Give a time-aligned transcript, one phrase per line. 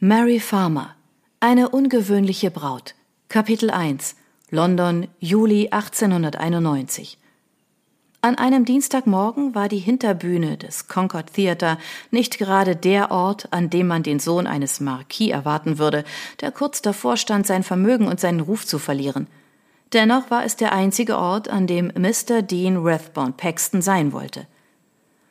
[0.00, 0.94] Mary Farmer
[1.40, 2.94] Eine ungewöhnliche Braut
[3.28, 4.14] Kapitel 1
[4.48, 7.18] London, Juli 1891
[8.20, 11.78] An einem Dienstagmorgen war die Hinterbühne des Concord Theatre
[12.12, 16.04] nicht gerade der Ort, an dem man den Sohn eines Marquis erwarten würde,
[16.42, 19.26] der kurz davor stand, sein Vermögen und seinen Ruf zu verlieren.
[19.92, 22.42] Dennoch war es der einzige Ort, an dem Mr.
[22.42, 24.46] Dean Rathbone Paxton sein wollte.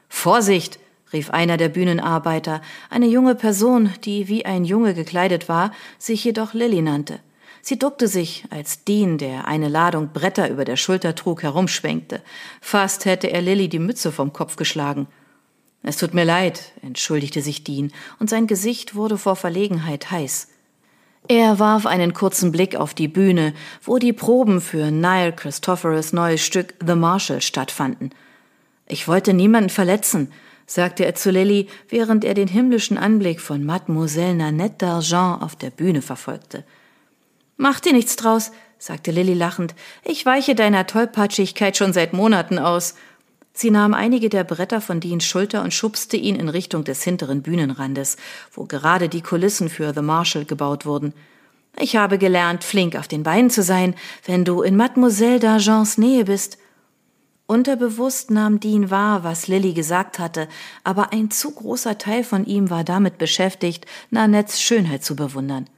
[0.09, 0.77] Vorsicht!
[1.13, 6.53] Rief einer der Bühnenarbeiter, eine junge Person, die wie ein Junge gekleidet war, sich jedoch
[6.53, 7.19] Lilly nannte.
[7.61, 12.21] Sie duckte sich, als Dean, der eine Ladung Bretter über der Schulter trug, herumschwenkte.
[12.61, 15.07] Fast hätte er Lilly die Mütze vom Kopf geschlagen.
[15.83, 20.47] Es tut mir leid, entschuldigte sich Dean, und sein Gesicht wurde vor Verlegenheit heiß.
[21.29, 26.41] Er warf einen kurzen Blick auf die Bühne, wo die Proben für Niall Christophorus neues
[26.41, 28.11] Stück The Marshal stattfanden.
[28.87, 30.31] Ich wollte niemanden verletzen,
[30.67, 35.71] sagte er zu Lilly, während er den himmlischen Anblick von Mademoiselle Nanette d'Argent auf der
[35.71, 36.63] Bühne verfolgte.
[37.55, 39.73] Mach dir nichts draus, sagte Lilly lachend.
[40.03, 42.93] Ich weiche deiner Tollpatschigkeit schon seit Monaten aus.
[43.53, 47.41] Sie nahm einige der Bretter von Deans Schulter und schubste ihn in Richtung des hinteren
[47.41, 48.17] Bühnenrandes,
[48.51, 51.13] wo gerade die Kulissen für The Marshal gebaut wurden.
[51.79, 56.25] Ich habe gelernt, flink auf den Beinen zu sein, wenn du in Mademoiselle d'Argents Nähe
[56.25, 56.59] bist.
[57.47, 60.49] Unterbewusst nahm Dean wahr, was Lilly gesagt hatte,
[60.83, 65.69] aber ein zu großer Teil von ihm war damit beschäftigt, Nanettes Schönheit zu bewundern.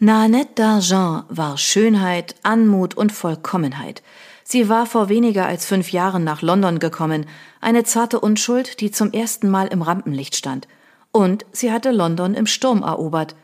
[0.00, 4.02] Nanette d'Argent war Schönheit, Anmut und Vollkommenheit.
[4.42, 7.26] Sie war vor weniger als fünf Jahren nach London gekommen,
[7.60, 10.66] eine zarte Unschuld, die zum ersten Mal im Rampenlicht stand.
[11.12, 13.36] Und sie hatte London im Sturm erobert.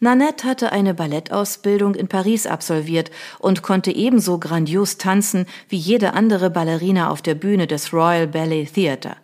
[0.00, 6.50] Nanette hatte eine Ballettausbildung in Paris absolviert und konnte ebenso grandios tanzen wie jede andere
[6.50, 9.16] Ballerina auf der Bühne des Royal Ballet Theatre.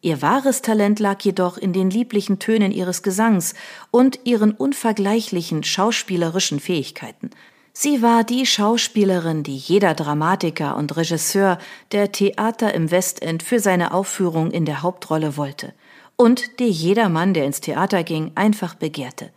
[0.00, 3.54] Ihr wahres Talent lag jedoch in den lieblichen Tönen ihres Gesangs
[3.90, 7.30] und ihren unvergleichlichen schauspielerischen Fähigkeiten.
[7.72, 11.58] Sie war die Schauspielerin, die jeder Dramatiker und Regisseur
[11.92, 15.74] der Theater im Westend für seine Aufführung in der Hauptrolle wollte
[16.16, 19.30] und die jeder Mann, der ins Theater ging, einfach begehrte.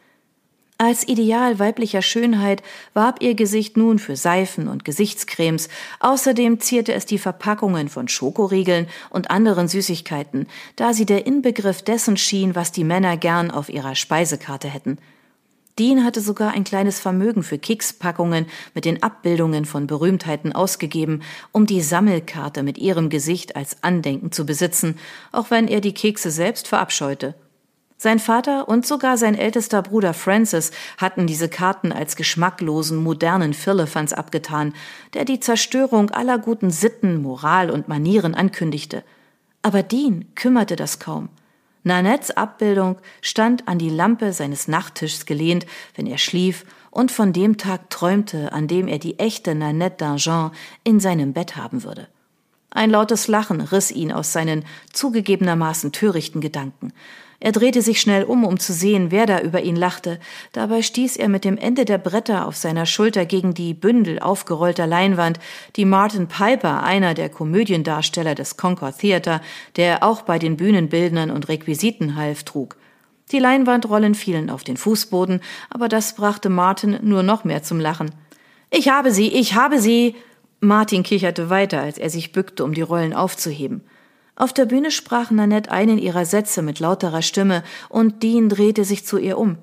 [0.84, 2.64] Als Ideal weiblicher Schönheit
[2.96, 5.69] warb ihr Gesicht nun für Seifen und Gesichtscremes,
[6.00, 10.47] außerdem zierte es die Verpackungen von Schokoriegeln und anderen Süßigkeiten,
[10.78, 14.97] da sie der Inbegriff dessen schien, was die Männer gern auf ihrer Speisekarte hätten.
[15.78, 21.22] Dean hatte sogar ein kleines Vermögen für Kekspackungen mit den Abbildungen von Berühmtheiten ausgegeben,
[21.52, 24.98] um die Sammelkarte mit ihrem Gesicht als Andenken zu besitzen,
[25.31, 27.36] auch wenn er die Kekse selbst verabscheute.
[28.03, 34.12] Sein Vater und sogar sein ältester Bruder Francis hatten diese Karten als geschmacklosen, modernen Firlefanz
[34.12, 34.73] abgetan,
[35.13, 39.03] der die Zerstörung aller guten Sitten, Moral und Manieren ankündigte.
[39.62, 41.29] Aber Dean kümmerte das kaum.
[41.84, 47.59] Nanettes Abbildung stand an die Lampe seines Nachttischs gelehnt, wenn er schlief und von dem
[47.59, 52.07] Tag träumte, an dem er die echte Nanette d'Argent in seinem Bett haben würde.
[52.72, 56.94] Ein lautes Lachen riss ihn aus seinen zugegebenermaßen törichten Gedanken.
[57.44, 60.20] Er drehte sich schnell um, um zu sehen, wer da über ihn lachte.
[60.52, 64.86] Dabei stieß er mit dem Ende der Bretter auf seiner Schulter gegen die Bündel aufgerollter
[64.86, 65.40] Leinwand,
[65.76, 69.42] die Martin Piper, einer der Komödiendarsteller des Concord Theatre,
[69.76, 72.78] der auch bei den Bühnenbildnern und Requisiten half, trug.
[73.31, 78.12] Die Leinwandrollen fielen auf den Fußboden, aber das brachte Martin nur noch mehr zum Lachen.
[78.70, 80.16] Ich habe sie, ich habe sie!
[80.64, 83.82] Martin kicherte weiter, als er sich bückte, um die Rollen aufzuheben.
[84.36, 89.04] Auf der Bühne sprach Nanette einen ihrer Sätze mit lauterer Stimme und Dean drehte sich
[89.04, 89.58] zu ihr um.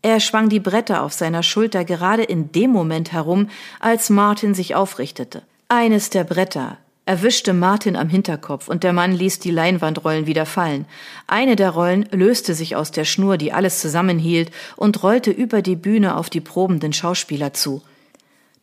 [0.00, 4.74] Er schwang die Bretter auf seiner Schulter gerade in dem Moment herum, als Martin sich
[4.74, 5.42] aufrichtete.
[5.68, 10.86] Eines der Bretter erwischte Martin am Hinterkopf und der Mann ließ die Leinwandrollen wieder fallen.
[11.26, 15.76] Eine der Rollen löste sich aus der Schnur, die alles zusammenhielt, und rollte über die
[15.76, 17.82] Bühne auf die probenden Schauspieler zu.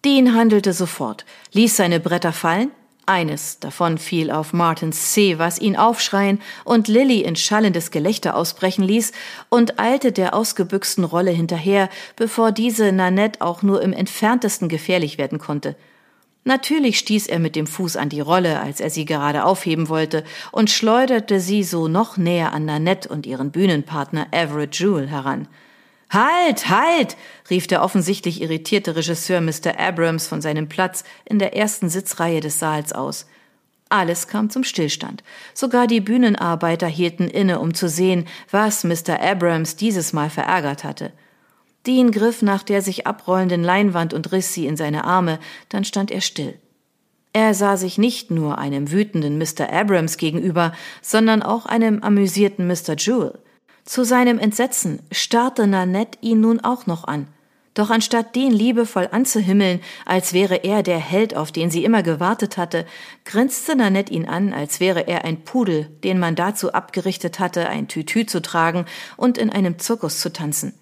[0.06, 2.70] Dean handelte sofort, ließ seine Bretter fallen,
[3.08, 8.84] eines davon fiel auf Martins C., was ihn aufschreien und Lilly in schallendes Gelächter ausbrechen
[8.84, 9.14] ließ,
[9.50, 15.40] und eilte der ausgebüxten Rolle hinterher, bevor diese Nanette auch nur im entferntesten gefährlich werden
[15.40, 15.76] konnte.
[16.44, 20.24] Natürlich stieß er mit dem Fuß an die Rolle, als er sie gerade aufheben wollte,
[20.52, 25.48] und schleuderte sie so noch näher an Nanette und ihren Bühnenpartner Everett Jewell heran.
[26.16, 27.18] Halt, halt!
[27.50, 29.78] rief der offensichtlich irritierte Regisseur Mr.
[29.78, 33.28] Abrams von seinem Platz in der ersten Sitzreihe des Saals aus.
[33.90, 35.24] Alles kam zum Stillstand.
[35.54, 39.22] Sogar die Bühnenarbeiter hielten inne, um zu sehen, was Mr.
[39.22, 41.12] Abrams dieses Mal verärgert hatte.
[41.86, 46.12] Dean griff nach der sich abrollenden Leinwand und riss sie in seine Arme, dann stand
[46.12, 46.58] er still.
[47.34, 49.70] Er sah sich nicht nur einem wütenden Mr.
[49.70, 50.72] Abrams gegenüber,
[51.02, 52.96] sondern auch einem amüsierten Mr.
[52.98, 53.38] Jewell.
[53.86, 57.28] Zu seinem Entsetzen starrte Nanette ihn nun auch noch an.
[57.76, 62.58] Doch anstatt den liebevoll anzuhimmeln, als wäre er der Held, auf den sie immer gewartet
[62.58, 62.88] hatte,
[63.26, 67.88] grinste Nanette ihn an, als wäre er ein Pudel, den man dazu abgerichtet hatte, ein
[67.88, 68.86] Tütü zu tragen
[69.18, 70.74] und in einem Zirkus zu tanzen.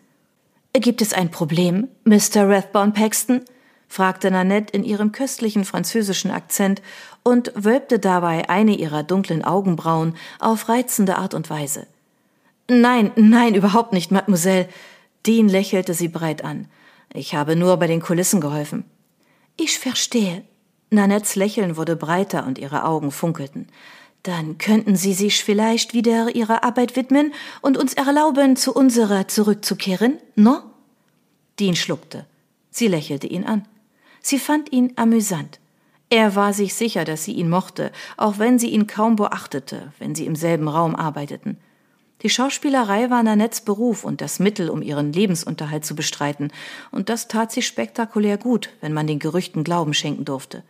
[0.71, 2.47] Gibt es ein Problem, Mr.
[2.47, 3.41] Rathbone Paxton?
[3.89, 6.81] fragte Nanette in ihrem köstlichen französischen Akzent
[7.21, 11.85] und wölbte dabei eine ihrer dunklen Augenbrauen auf reizende Art und Weise.
[12.69, 14.69] Nein, nein, überhaupt nicht, Mademoiselle.
[15.25, 16.67] Dean lächelte sie breit an.
[17.13, 18.85] Ich habe nur bei den Kulissen geholfen.
[19.57, 20.43] Ich verstehe.
[20.89, 23.67] Nanettes Lächeln wurde breiter und ihre Augen funkelten.
[24.23, 30.17] Dann könnten Sie sich vielleicht wieder Ihrer Arbeit widmen und uns erlauben, zu unserer zurückzukehren,
[30.35, 30.61] no?
[31.59, 32.25] Dean schluckte.
[32.71, 33.67] Sie lächelte ihn an.
[34.21, 35.59] Sie fand ihn amüsant.
[36.09, 40.15] Er war sich sicher, dass sie ihn mochte, auch wenn sie ihn kaum beachtete, wenn
[40.15, 41.57] sie im selben Raum arbeiteten.
[42.23, 46.51] Die Schauspielerei war Nanettes Beruf und das Mittel, um ihren Lebensunterhalt zu bestreiten,
[46.89, 50.63] und das tat sie spektakulär gut, wenn man den Gerüchten Glauben schenken durfte.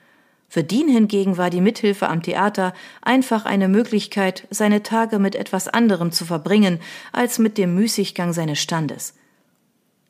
[0.50, 5.68] Für Dean hingegen war die Mithilfe am Theater einfach eine Möglichkeit, seine Tage mit etwas
[5.68, 6.80] anderem zu verbringen,
[7.12, 9.14] als mit dem Müßiggang seines Standes.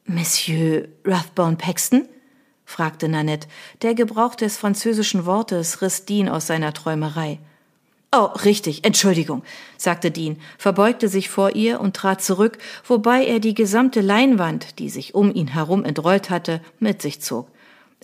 [0.06, 2.08] Monsieur Rathbone Paxton?
[2.66, 3.48] fragte Nanette.
[3.82, 7.40] Der Gebrauch des französischen Wortes riss Dean aus seiner Träumerei.
[8.16, 9.42] Oh, richtig, Entschuldigung,
[9.76, 14.90] sagte Dean, verbeugte sich vor ihr und trat zurück, wobei er die gesamte Leinwand, die
[14.90, 17.48] sich um ihn herum entrollt hatte, mit sich zog.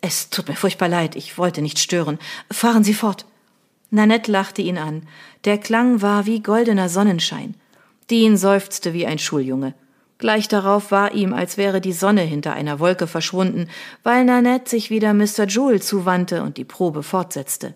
[0.02, 2.18] Es tut mir furchtbar leid, ich wollte nicht stören.
[2.50, 3.28] Fahren Sie fort.
[3.92, 5.04] Nanette lachte ihn an.
[5.46, 7.54] Der Klang war wie goldener Sonnenschein.
[8.10, 9.76] Dean seufzte wie ein Schuljunge.
[10.18, 13.70] Gleich darauf war ihm, als wäre die Sonne hinter einer Wolke verschwunden,
[14.02, 15.46] weil Nanette sich wieder Mr.
[15.48, 17.76] Jewel zuwandte und die Probe fortsetzte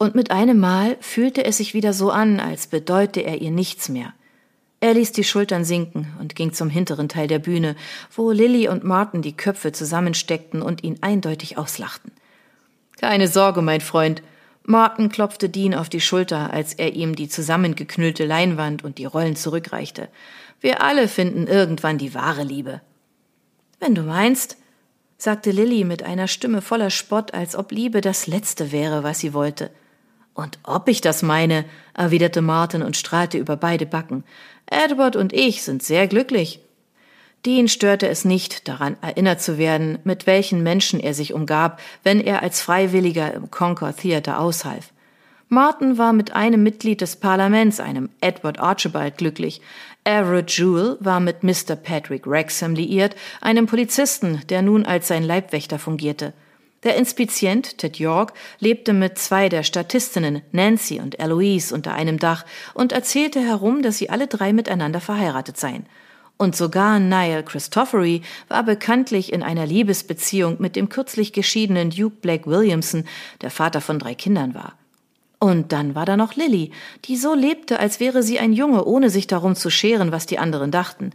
[0.00, 3.90] und mit einem Mal fühlte es sich wieder so an, als bedeute er ihr nichts
[3.90, 4.14] mehr.
[4.80, 7.76] Er ließ die Schultern sinken und ging zum hinteren Teil der Bühne,
[8.10, 12.12] wo Lilly und Martin die Köpfe zusammensteckten und ihn eindeutig auslachten.
[12.98, 14.22] Keine Sorge, mein Freund.
[14.62, 19.36] Martin klopfte Dean auf die Schulter, als er ihm die zusammengeknüllte Leinwand und die Rollen
[19.36, 20.08] zurückreichte.
[20.62, 22.80] Wir alle finden irgendwann die wahre Liebe.
[23.80, 24.56] Wenn du meinst,
[25.18, 29.34] sagte Lilly mit einer Stimme voller Spott, als ob Liebe das Letzte wäre, was sie
[29.34, 29.70] wollte.
[30.40, 34.24] Und ob ich das meine, erwiderte Martin und strahlte über beide Backen.
[34.66, 36.60] Edward und ich sind sehr glücklich.
[37.44, 42.20] Dean störte es nicht, daran erinnert zu werden, mit welchen Menschen er sich umgab, wenn
[42.20, 44.92] er als Freiwilliger im Concord Theater aushalf.
[45.48, 49.60] Martin war mit einem Mitglied des Parlaments, einem Edward Archibald, glücklich.
[50.04, 51.76] Everett Jewell war mit Mr.
[51.76, 56.32] Patrick Wrexham liiert, einem Polizisten, der nun als sein Leibwächter fungierte.
[56.82, 62.46] Der Inspizient Ted York lebte mit zwei der Statistinnen Nancy und Eloise unter einem Dach
[62.72, 65.84] und erzählte herum, dass sie alle drei miteinander verheiratet seien.
[66.38, 72.46] Und sogar Niall Christophery war bekanntlich in einer Liebesbeziehung mit dem kürzlich geschiedenen Duke Blake
[72.46, 73.04] Williamson,
[73.42, 74.72] der Vater von drei Kindern war.
[75.38, 76.70] Und dann war da noch Lilly,
[77.04, 80.38] die so lebte, als wäre sie ein Junge, ohne sich darum zu scheren, was die
[80.38, 81.10] anderen dachten.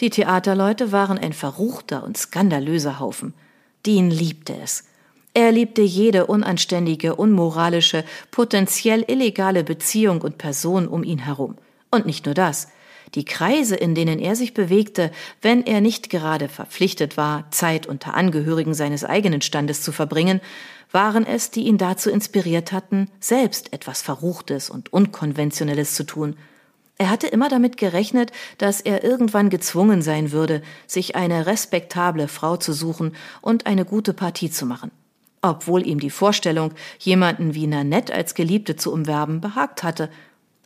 [0.00, 3.32] Die Theaterleute waren ein verruchter und skandalöser Haufen.
[3.86, 4.82] Dean liebte es.
[5.36, 11.56] Er liebte jede unanständige, unmoralische, potenziell illegale Beziehung und Person um ihn herum.
[11.90, 12.68] Und nicht nur das.
[13.16, 15.10] Die Kreise, in denen er sich bewegte,
[15.42, 20.40] wenn er nicht gerade verpflichtet war, Zeit unter Angehörigen seines eigenen Standes zu verbringen,
[20.92, 26.36] waren es, die ihn dazu inspiriert hatten, selbst etwas Verruchtes und Unkonventionelles zu tun.
[26.96, 32.56] Er hatte immer damit gerechnet, dass er irgendwann gezwungen sein würde, sich eine respektable Frau
[32.56, 34.92] zu suchen und eine gute Partie zu machen
[35.44, 40.08] obwohl ihm die Vorstellung, jemanden wie Nanette als Geliebte zu umwerben, behagt hatte.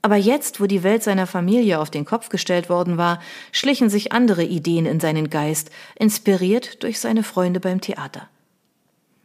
[0.02, 3.20] Aber jetzt, wo die Welt seiner Familie auf den Kopf gestellt worden war,
[3.50, 8.28] schlichen sich andere Ideen in seinen Geist, inspiriert durch seine Freunde beim Theater.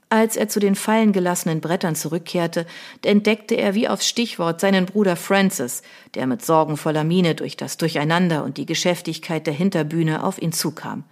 [0.09, 2.65] Als er zu den fallen gelassenen Brettern zurückkehrte,
[3.03, 5.83] entdeckte er wie aufs Stichwort seinen Bruder Francis,
[6.15, 11.03] der mit sorgenvoller Miene durch das Durcheinander und die Geschäftigkeit der Hinterbühne auf ihn zukam.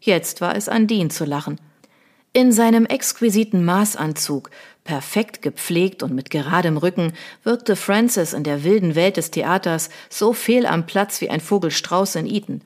[0.00, 1.60] Jetzt war es an Dean zu lachen–
[2.34, 4.50] in seinem exquisiten Maßanzug,
[4.82, 7.14] perfekt gepflegt und mit geradem Rücken,
[7.44, 12.16] wirkte Francis in der wilden Welt des Theaters so fehl am Platz wie ein Vogelstrauß
[12.16, 12.60] in Eton.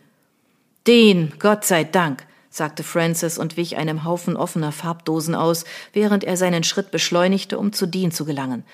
[0.87, 6.39] Den, Gott sei Dank, sagte Francis und wich einem Haufen offener Farbdosen aus, während er
[6.39, 8.65] seinen Schritt beschleunigte, um zu Dean zu gelangen.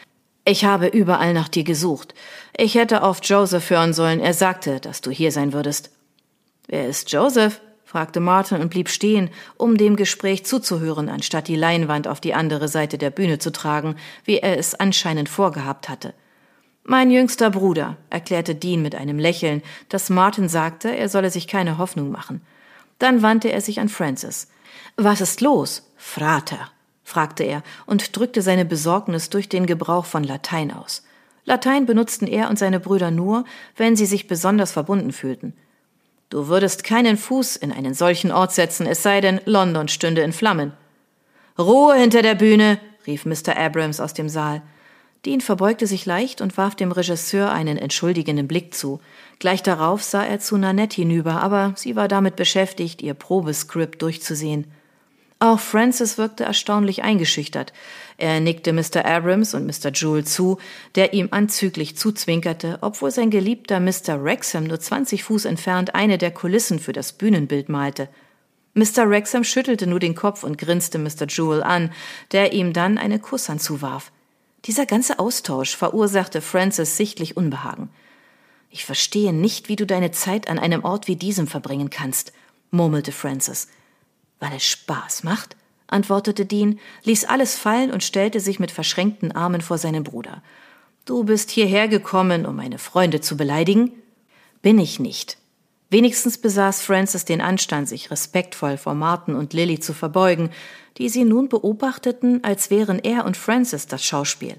[0.45, 2.15] Ich habe überall nach dir gesucht.
[2.57, 4.21] Ich hätte auf Joseph hören sollen.
[4.21, 5.91] Er sagte, dass du hier sein würdest.
[6.69, 7.61] Wer ist Joseph?
[7.95, 12.67] Fragte Martin und blieb stehen, um dem Gespräch zuzuhören, anstatt die Leinwand auf die andere
[12.67, 16.13] Seite der Bühne zu tragen, wie er es anscheinend vorgehabt hatte.
[16.83, 21.79] Mein jüngster Bruder, erklärte Dean mit einem Lächeln, das Martin sagte, er solle sich keine
[21.79, 22.41] Hoffnung machen.
[22.99, 24.49] Dann wandte er sich an Francis.
[24.97, 26.73] Was ist los, Frater?
[27.05, 31.05] fragte er und drückte seine Besorgnis durch den Gebrauch von Latein aus.
[31.45, 33.45] Latein benutzten er und seine Brüder nur,
[33.77, 35.55] wenn sie sich besonders verbunden fühlten.
[36.31, 40.33] Du würdest keinen Fuß in einen solchen Ort setzen, es sei denn, London stünde in
[40.33, 40.73] Flammen.
[41.59, 43.57] Ruhe hinter der Bühne, rief Mr.
[43.57, 44.62] Abrams aus dem Saal.
[45.25, 49.00] Dean verbeugte sich leicht und warf dem Regisseur einen entschuldigenden Blick zu.
[49.38, 54.66] Gleich darauf sah er zu Nanette hinüber, aber sie war damit beschäftigt, ihr Probeskript durchzusehen.
[55.41, 57.73] Auch Francis wirkte erstaunlich eingeschüchtert.
[58.17, 59.05] Er nickte Mr.
[59.05, 59.91] Abrams und Mr.
[59.93, 60.59] Jewell zu,
[60.95, 64.23] der ihm anzüglich zuzwinkerte, obwohl sein geliebter Mr.
[64.23, 68.09] Wrexham nur 20 Fuß entfernt eine der Kulissen für das Bühnenbild malte.
[68.75, 69.09] Mr.
[69.09, 71.26] Wrexham schüttelte nur den Kopf und grinste Mr.
[71.29, 71.93] Jewell an,
[72.33, 74.12] der ihm dann eine Kusshand zuwarf.
[74.64, 77.91] Dieser ganze Austausch verursachte Francis sichtlich Unbehagen.
[78.71, 82.33] Ich verstehe nicht, wie du deine Zeit an einem Ort wie diesem verbringen kannst,
[82.71, 83.69] murmelte Francis.
[84.41, 85.57] Weil es Spaß macht?
[85.87, 90.43] antwortete Dean, ließ alles fallen und stellte sich mit verschränkten Armen vor seinen Bruder.
[91.05, 93.93] Du bist hierher gekommen, um meine Freunde zu beleidigen?
[94.62, 95.37] Bin ich nicht.
[95.91, 100.50] Wenigstens besaß Francis den Anstand, sich respektvoll vor Martin und Lily zu verbeugen,
[100.97, 104.57] die sie nun beobachteten, als wären er und Francis das Schauspiel.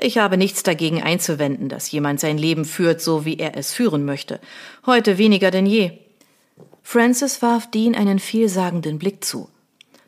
[0.00, 4.04] Ich habe nichts dagegen einzuwenden, dass jemand sein Leben führt, so wie er es führen
[4.04, 4.40] möchte.
[4.86, 5.98] Heute weniger denn je.
[6.82, 9.48] Francis warf Dean einen vielsagenden Blick zu.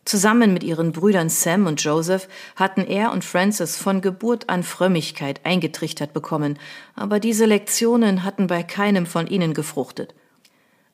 [0.04, 5.40] Zusammen mit ihren Brüdern Sam und Joseph hatten er und Francis von Geburt an Frömmigkeit
[5.44, 6.58] eingetrichtert bekommen,
[6.96, 10.14] aber diese Lektionen hatten bei keinem von ihnen gefruchtet.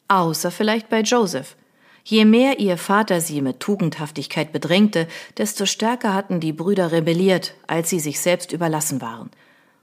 [0.09, 1.56] Außer vielleicht bei Joseph.
[2.04, 7.90] Je mehr ihr Vater sie mit Tugendhaftigkeit bedrängte, desto stärker hatten die Brüder rebelliert, als
[7.90, 9.30] sie sich selbst überlassen waren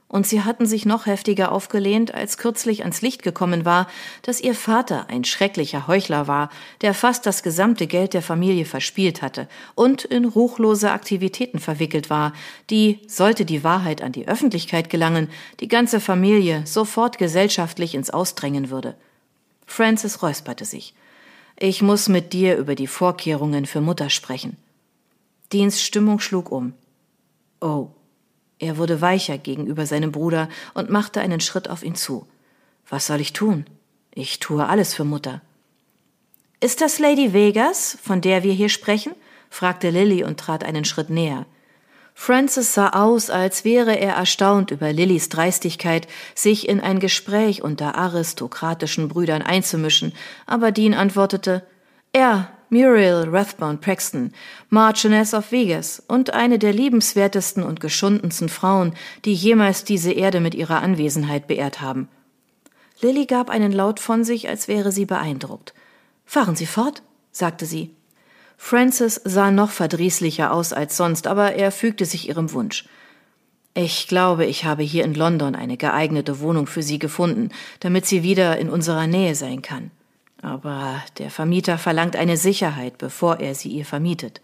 [0.08, 3.88] und sie hatten sich noch heftiger aufgelehnt, als kürzlich ans Licht gekommen war,
[4.22, 6.50] dass ihr Vater ein schrecklicher Heuchler war,
[6.82, 12.32] der fast das gesamte Geld der Familie verspielt hatte und in ruchlose Aktivitäten verwickelt war,
[12.70, 15.28] die, sollte die Wahrheit an die Öffentlichkeit gelangen,
[15.60, 18.94] die ganze Familie sofort gesellschaftlich ins Ausdrängen würde.
[19.66, 20.94] Francis räusperte sich.
[21.58, 24.56] Ich muss mit dir über die Vorkehrungen für Mutter sprechen.
[25.52, 26.74] Deans Stimmung schlug um.
[27.60, 27.88] Oh,
[28.64, 32.26] er wurde weicher gegenüber seinem Bruder und machte einen Schritt auf ihn zu.
[32.88, 33.66] Was soll ich tun?
[34.14, 35.40] Ich tue alles für Mutter.
[36.60, 39.12] Ist das Lady Vegas, von der wir hier sprechen?
[39.50, 41.46] fragte Lilly und trat einen Schritt näher.
[42.14, 47.96] Francis sah aus, als wäre er erstaunt über Lillys Dreistigkeit, sich in ein Gespräch unter
[47.96, 50.12] aristokratischen Brüdern einzumischen,
[50.46, 51.66] aber Dean antwortete
[52.12, 54.32] Er, Muriel Rathbone Paxton,
[54.70, 58.94] Marchioness of Vegas und eine der liebenswertesten und geschundensten Frauen,
[59.24, 62.08] die jemals diese Erde mit ihrer Anwesenheit beehrt haben.
[63.00, 65.74] Lilly gab einen Laut von sich, als wäre sie beeindruckt.
[66.24, 67.02] Fahren Sie fort,
[67.32, 67.94] sagte sie.
[68.56, 72.86] Francis sah noch verdrießlicher aus als sonst, aber er fügte sich ihrem Wunsch.
[73.74, 78.22] Ich glaube, ich habe hier in London eine geeignete Wohnung für Sie gefunden, damit sie
[78.22, 79.90] wieder in unserer Nähe sein kann.
[80.44, 84.42] Aber der Vermieter verlangt eine Sicherheit, bevor er sie ihr vermietet.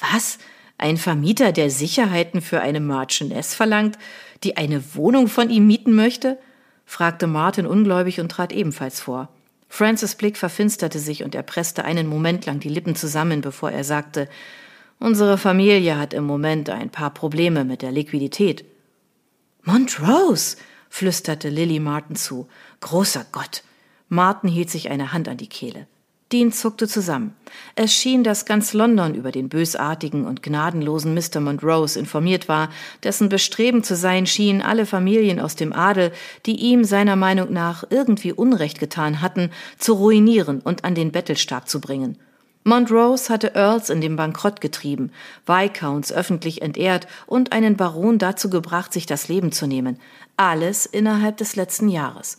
[0.00, 0.38] Was?
[0.76, 3.96] Ein Vermieter, der Sicherheiten für eine Marchioness verlangt,
[4.42, 6.36] die eine Wohnung von ihm mieten möchte?
[6.84, 9.28] fragte Martin ungläubig und trat ebenfalls vor.
[9.68, 13.84] Francis Blick verfinsterte sich und er presste einen Moment lang die Lippen zusammen, bevor er
[13.84, 14.28] sagte,
[14.98, 18.64] Unsere Familie hat im Moment ein paar Probleme mit der Liquidität.
[19.62, 20.56] Montrose,
[20.90, 22.48] flüsterte Lily Martin zu.
[22.80, 23.62] Großer Gott,
[24.08, 25.86] Martin hielt sich eine Hand an die Kehle.
[26.30, 27.34] Dean zuckte zusammen.
[27.74, 31.40] Es schien, dass ganz London über den bösartigen und gnadenlosen Mr.
[31.40, 32.68] Montrose informiert war,
[33.02, 36.12] dessen Bestreben zu sein schien, alle Familien aus dem Adel,
[36.44, 41.66] die ihm seiner Meinung nach irgendwie Unrecht getan hatten, zu ruinieren und an den Bettelstab
[41.66, 42.18] zu bringen.
[42.64, 45.10] Montrose hatte Earls in den Bankrott getrieben,
[45.46, 49.98] Viscounts öffentlich entehrt und einen Baron dazu gebracht, sich das Leben zu nehmen.
[50.36, 52.36] Alles innerhalb des letzten Jahres.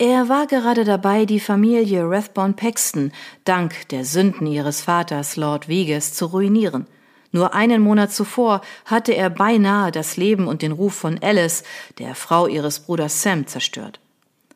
[0.00, 3.10] Er war gerade dabei, die Familie Rathbone Paxton
[3.42, 6.86] dank der Sünden ihres Vaters Lord Vegas zu ruinieren.
[7.32, 11.64] Nur einen Monat zuvor hatte er beinahe das Leben und den Ruf von Alice,
[11.98, 13.98] der Frau ihres Bruders Sam, zerstört.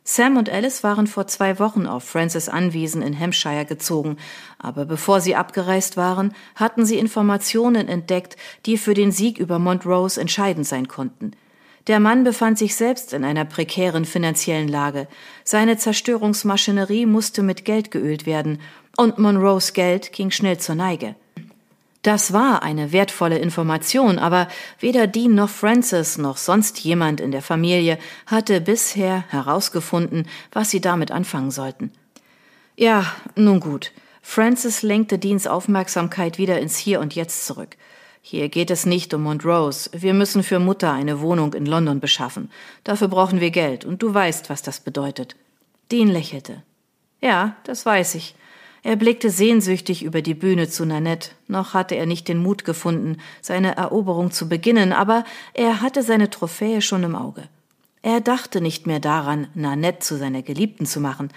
[0.05, 4.19] Sam und Alice waren vor zwei Wochen auf Francis Anwesen in Hampshire gezogen,
[4.61, 10.21] aber bevor sie abgereist waren, hatten sie Informationen entdeckt, die für den Sieg über Montrose
[10.21, 11.33] entscheidend sein konnten.
[11.89, 15.09] Der Mann befand sich selbst in einer prekären finanziellen Lage.
[15.43, 18.61] Seine Zerstörungsmaschinerie musste mit Geld geölt werden,
[18.97, 21.15] und Monroes Geld ging schnell zur Neige.
[22.03, 24.49] Das war eine wertvolle Information, aber
[24.81, 27.97] weder Dean noch Francis noch sonst jemand in der Familie
[28.27, 31.93] hatte bisher herausgefunden, was sie damit anfangen sollten.
[32.77, 33.93] Ja, nun gut.
[34.21, 37.77] Francis lenkte Deans Aufmerksamkeit wieder ins Hier und Jetzt zurück.
[38.25, 39.91] Hier geht es nicht um Montrose.
[39.93, 42.51] Wir müssen für Mutter eine Wohnung in London beschaffen.
[42.85, 45.35] Dafür brauchen wir Geld, und du weißt, was das bedeutet.
[45.91, 46.63] Dean lächelte.
[47.21, 48.37] Ja, das weiß ich.
[48.85, 51.31] Er blickte sehnsüchtig über die Bühne zu Nanette.
[51.49, 56.31] Noch hatte er nicht den Mut gefunden, seine Eroberung zu beginnen, aber er hatte seine
[56.31, 57.49] Trophäe schon im Auge.
[58.03, 61.31] Er dachte nicht mehr daran, Nanette zu seiner Geliebten zu machen.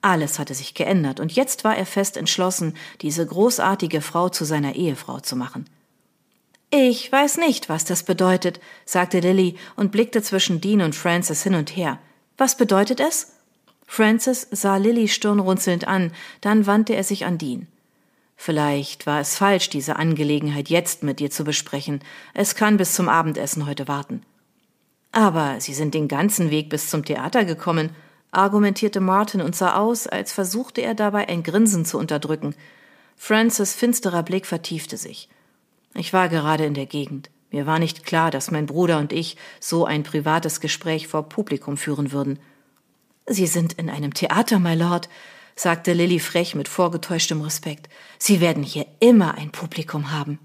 [0.00, 4.74] Alles hatte sich geändert, und jetzt war er fest entschlossen, diese großartige Frau zu seiner
[4.74, 5.66] Ehefrau zu machen.
[6.74, 11.54] Ich weiß nicht, was das bedeutet, sagte Lilly und blickte zwischen Dean und Francis hin
[11.54, 11.98] und her.
[12.38, 13.34] Was bedeutet es?
[13.86, 17.66] Francis sah Lilly stirnrunzelnd an, dann wandte er sich an Dean.
[18.36, 22.00] Vielleicht war es falsch, diese Angelegenheit jetzt mit dir zu besprechen.
[22.32, 24.22] Es kann bis zum Abendessen heute warten.
[25.12, 27.90] Aber Sie sind den ganzen Weg bis zum Theater gekommen,
[28.30, 32.54] argumentierte Martin und sah aus, als versuchte er dabei ein Grinsen zu unterdrücken.
[33.14, 35.28] Francis finsterer Blick vertiefte sich.
[35.94, 37.30] Ich war gerade in der Gegend.
[37.50, 41.76] Mir war nicht klar, dass mein Bruder und ich so ein privates Gespräch vor Publikum
[41.76, 42.38] führen würden.
[43.26, 45.08] Sie sind in einem Theater, my Lord,
[45.54, 47.88] sagte Lilly frech mit vorgetäuschtem Respekt.
[48.18, 50.38] Sie werden hier immer ein Publikum haben.